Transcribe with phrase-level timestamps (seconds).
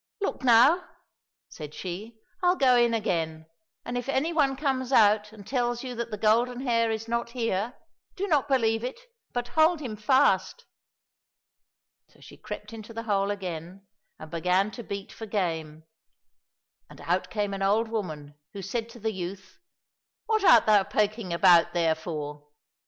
[0.19, 0.89] Look now!"
[1.49, 3.45] said she," I'll go in again,
[3.85, 7.29] and if any one comes out and tells you that the golden hare is not
[7.29, 7.75] here,
[8.15, 8.99] don't believe it,
[9.31, 10.65] but hold him fast."
[12.09, 13.85] So she crept into the hole again
[14.17, 15.83] and began to beat for game,
[16.89, 19.59] and out came an old woman, who said to the youth,"
[20.25, 22.47] What art thou poking about there for